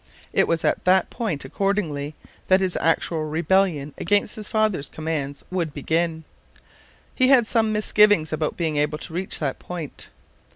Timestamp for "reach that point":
9.13-10.09